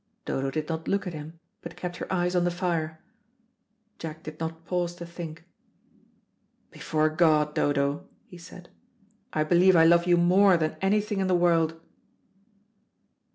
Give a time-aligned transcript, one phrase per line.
[0.25, 3.03] Dodo did not look at him, but kept her eyes on the fire.
[3.99, 5.45] Jack did not pause to think.
[6.71, 8.69] "Before God, Dodo,", he said,
[9.31, 11.79] "I believe I love you more than anything in the world."